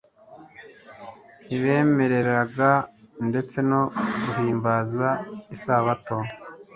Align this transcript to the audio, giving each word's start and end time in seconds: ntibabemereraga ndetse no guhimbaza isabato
ntibabemereraga 1.45 2.69
ndetse 3.29 3.57
no 3.69 3.81
guhimbaza 4.23 5.09
isabato 5.55 6.17